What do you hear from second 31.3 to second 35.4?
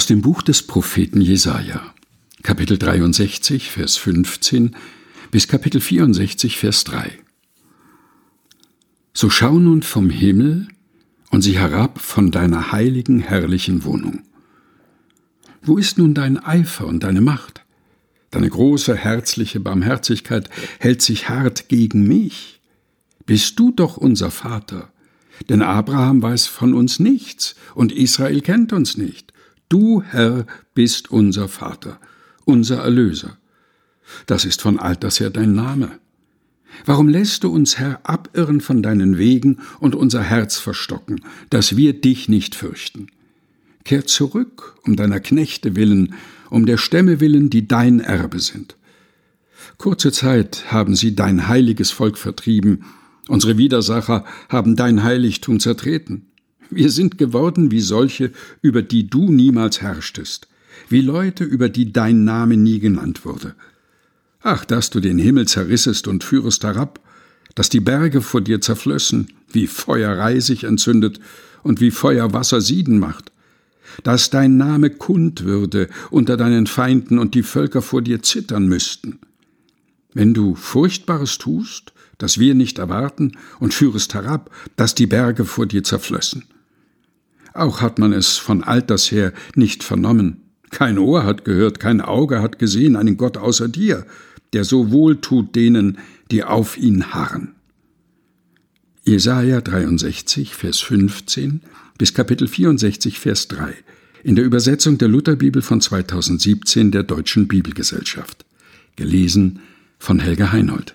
Vater, unser Erlöser. Das ist von alters her